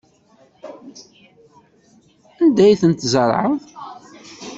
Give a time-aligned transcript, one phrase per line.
[2.41, 3.51] Anda ay ten-tzerɛeḍ?